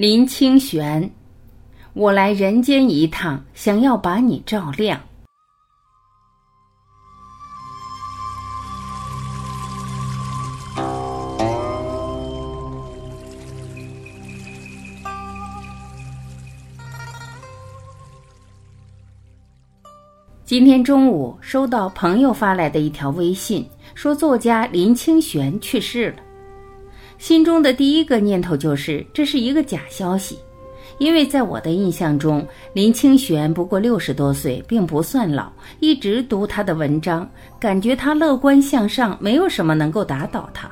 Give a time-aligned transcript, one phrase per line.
[0.00, 1.10] 林清玄，
[1.92, 4.98] 我来人间一趟，想要把你照亮。
[20.46, 26.29] 今天中午收到朋友发来的一条微信，说作家林清玄去世了。
[27.20, 30.38] 心中的第一个念头就是这是一个假消息，
[30.96, 35.52] 因为在我的印象中，林清玄不过六十多岁，并不算老。
[35.80, 37.28] 一直读他的文章，
[37.60, 40.68] 感觉他乐观向上，没有什么能够打倒他。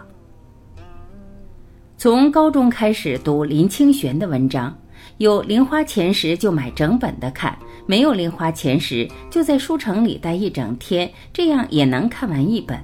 [1.99, 4.75] 从高中开始读林清玄的文章，
[5.19, 12.83] 有零花钱时就买整本的看，没有零花钱时就在书城里待一整天，这样也能看完一本。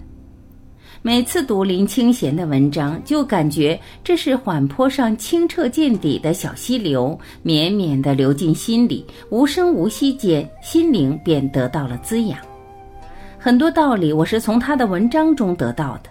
[1.06, 12.38] 每次读林清玄的文章，就感觉这是缓坡上清澈见底的小溪流，绵绵地流进心里，无声无息间，心灵便得到了滋养。
[13.38, 16.08] 很多道理我是从他的文章中得到的。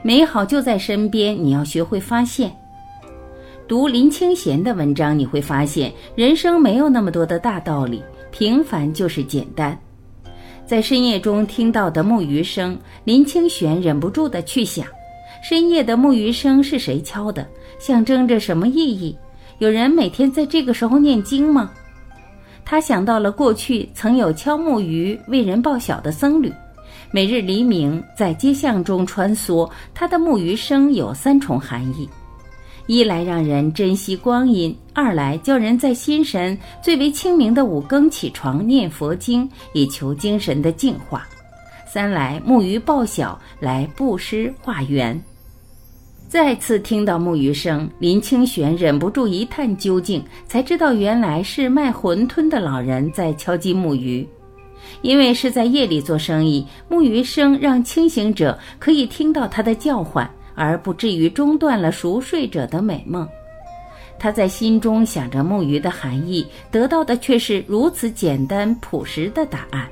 [0.00, 2.56] 美好就在身边，你要学会发现。
[3.66, 9.76] 读林清玄的文章，你会发现人生没有那么多的大道理，平凡就是简单。
[10.72, 14.86] 在深夜中听到的木鱼声，林清玄忍不住的去想：
[15.42, 17.46] 深夜的木鱼声是谁敲的？
[17.78, 19.14] 象征着什么意义？
[19.58, 21.70] 有人每天在这个时候念经吗？
[22.64, 26.50] 他想到了过去曾有敲木鱼为人报晓的僧侣，
[27.10, 32.08] 每日黎明在街巷中穿梭，他的木鱼声有三重含义。
[32.86, 41.20] 一来让人珍惜光阴，二来叫人在心神最为清明的五更起床念佛经，以求精神的净化；
[41.86, 45.18] 三来木鱼报晓来布施化缘。
[46.28, 54.26] 再次听到木鱼声，林清玄忍不住一探究竟，才知道原来是卖馄饨的老人在敲击木鱼。
[55.02, 60.28] 因为是在夜里做生意，木鱼声让清醒者可以听到他的叫唤。
[60.54, 63.28] 而不至于中断了熟睡者的美梦。
[64.18, 69.88] 他在心中想着木鱼的含义，得到的却是如此简单朴实的答案。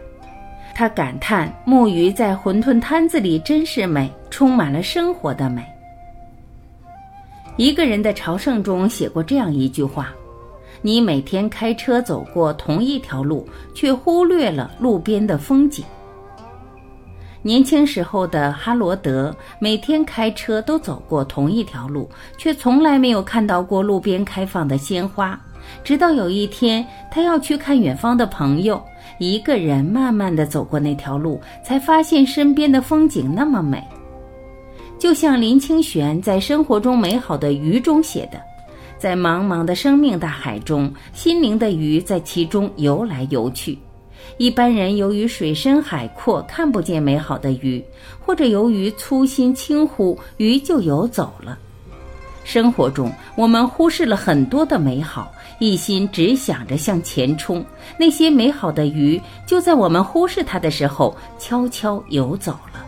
[0.72, 5.64] 他感叹木鱼在馄饨摊子里真是美，充满了生活的美。
[7.56, 10.14] 一个人的朝圣中写过这样一句话
[10.80, 15.84] ：“你每天开车走过同一条路，却忽略了路边的风景。”
[17.42, 25.40] 年轻时候的哈罗德每天开车都走过同一条路，却从来没有看到过路边开放的鲜花。
[25.82, 28.82] 直到有一天，他要去看远方的朋友，
[29.18, 33.82] 一个人慢慢地走过那条路，才发现身边的风景那么美。
[34.98, 38.38] 就像林清玄在《生活中美好的鱼》中写的，
[38.98, 43.78] 在茫茫的生命大海中，心灵的鱼在其中游来游去。
[44.36, 47.84] 一般人由于水深海阔看不见美好的鱼，
[48.24, 51.58] 或者由于粗心轻忽，鱼就游走了。
[52.42, 57.64] 生活中，我们忽视了很多的美好，一心只想着向前冲，
[57.98, 62.86] 那些美好的鱼就在我们忽视它的时候悄悄游走了。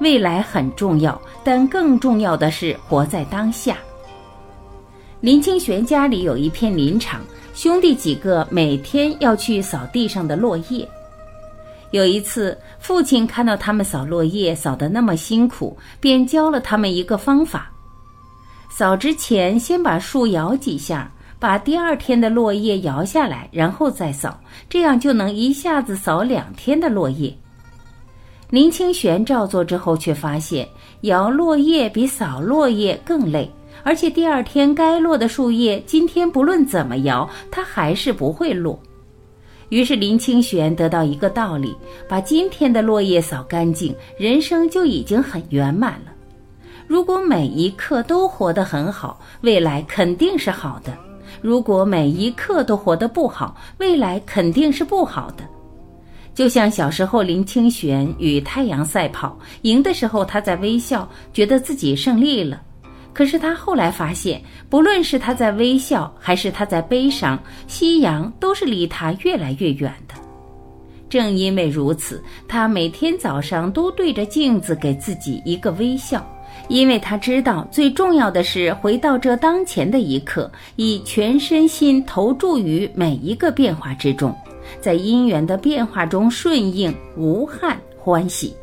[0.00, 3.76] 未来很重要，但更重要的是活在当下。
[5.22, 7.20] 林清玄家里有一片林场。
[7.54, 10.88] 兄弟几个每天要去扫地上的落叶。
[11.92, 17.70] 有一次，父亲看到他们扫落叶扫得那么辛苦，便教了他们一个方法：
[18.68, 27.32] 扫之前先把树摇几下，把第二天的落叶摇下来，然后再扫，这样就能一下子扫两天的落叶。
[28.50, 30.66] 林清玄照做之后，却发现
[31.02, 33.48] 摇落叶比扫落叶更累。
[33.84, 38.80] 而且第二天该落的树叶，今天不论怎么摇，它还是不会落。
[39.70, 41.74] 于是林清玄得到一个道理：
[42.08, 46.12] 把今天的落叶扫干净，人生就已经很圆满了。
[46.86, 50.92] 如果每一刻都活得很好，未来肯定是好的；
[51.40, 55.44] 如果每一刻都活得不好，未来肯定是不好的。
[56.34, 62.60] 就像小时候林清玄与太阳赛跑，赢的时候他在微笑，觉得自己胜利了。
[63.12, 70.14] 可是他后来发现，不论是他在微笑，还是他在悲伤，夕阳都是离他越来越远的。
[71.08, 76.26] 正因为如此，他每天早上都对着镜子给自己一个微笑，
[76.68, 84.34] 因为他知道最重要的是回到这当前的一刻，以全身心投注于每一个变化之中，
[84.80, 88.54] 在因缘的变化中顺应无憾欢喜。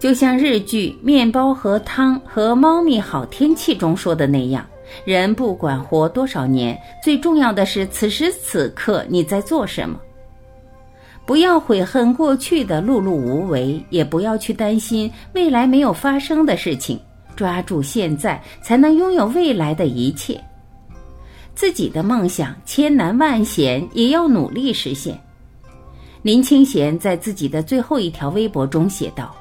[0.00, 4.66] 就像日剧《面包和汤和猫咪好天气》中说的那样，
[5.04, 10.00] 人不管活多少年，最重要的是此时此刻你在做什么。
[11.26, 16.98] 不要悔恨过去的碌碌无为，也不要去担心未来没有发生的事情。
[17.36, 20.42] 抓住现在，才能拥有未来的一切。
[21.54, 25.18] 自己的梦想千难万险，也要努力实现。
[26.22, 29.34] 林清玄在自己的最后一条微博中写道：“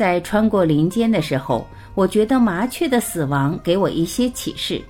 [0.00, 4.80] 在穿过林间的时候，我觉得麻雀的死亡给我一些启示。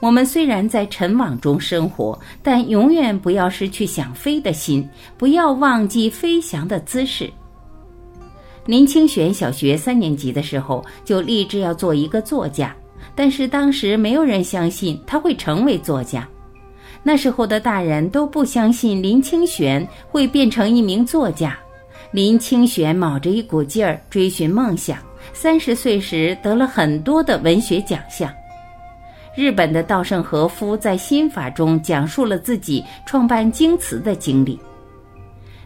[0.00, 4.84] 我们虽然在尘网中生活，但永远不要失去想飞的心，
[5.16, 7.30] 不要忘记飞翔的姿势。”
[8.66, 12.74] 林清玄小学三年级的时候就立志要做一个作家，
[13.14, 16.28] 但是当时没有人相信他会成为作家。
[17.04, 21.56] 那时候的大人都不相信林清玄会变成一名作家。
[22.16, 24.96] 林清玄卯着一股劲儿追寻梦想，
[25.34, 28.32] 三十岁时得了很多的文学奖项。
[29.36, 34.58] 日本的稻盛和夫在心法中讲述了自己创办京瓷的经历。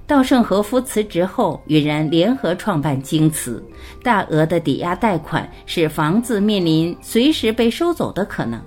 [0.08, 3.64] 稻盛和夫辞职后，与人联合创办京瓷，
[4.02, 8.60] 大额的抵押贷款使房子面临随时被收走的可能。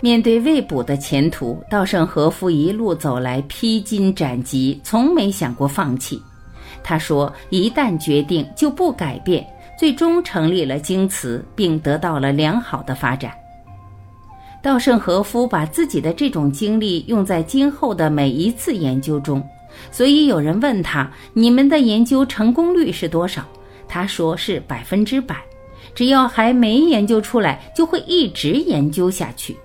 [0.00, 6.18] 面对未卜的前途，稻盛和夫一路走来披荆斩棘，从没想过放弃。
[6.82, 9.46] 他说：“一旦决定，就不改变。”
[9.78, 13.32] 最终成立了京瓷，并得到了良好的发展。
[14.60, 19.40] 稻盛和夫把自己的这种经历用在今后的每一次研究中。
[19.92, 23.46] 所以有人问他：“你们的研究成功率是多少？”
[23.86, 25.36] 他说是百分之百。
[25.94, 29.56] 只要还没研究出来，就会一直研究下去。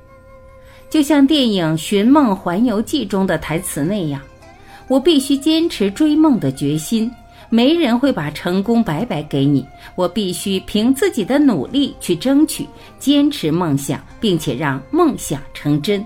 [0.91, 4.21] 就像电影《寻梦环游记》中的台词那样
[4.88, 7.12] ：“我必须坚持追梦的决心。
[7.50, 9.63] 没人会把成功白白给你，
[9.95, 16.03] 我必须凭自己的努力去争取，坚持梦想，并且让梦想成真。”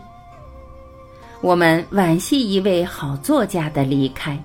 [1.40, 4.38] 我们惋惜一位好作家的离开，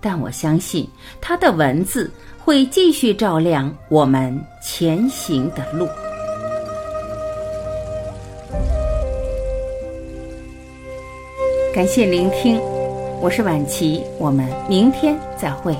[0.00, 0.86] 但我相信
[1.20, 5.88] 他的文字会继续照亮我们前行的路。
[11.72, 12.60] 感谢聆听，
[13.20, 15.76] 我是晚琪，我们明天再会。